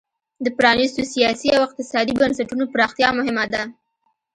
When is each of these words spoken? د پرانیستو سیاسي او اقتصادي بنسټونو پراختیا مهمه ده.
د 0.45 0.47
پرانیستو 0.57 1.01
سیاسي 1.13 1.49
او 1.55 1.61
اقتصادي 1.67 2.13
بنسټونو 2.21 2.63
پراختیا 2.73 3.09
مهمه 3.19 3.45
ده. 3.53 3.63